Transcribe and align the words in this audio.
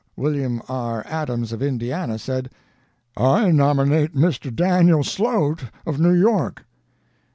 Wm. 0.17 0.63
R. 0.67 1.05
ADAMS 1.05 1.51
of 1.51 1.61
Indiana 1.61 2.17
said: 2.17 2.49
'I 3.17 3.51
nominate 3.51 4.15
Mr. 4.15 4.51
Daniel 4.51 5.03
Slote 5.03 5.65
of 5.85 5.99
New 5.99 6.11
York.' 6.13 6.65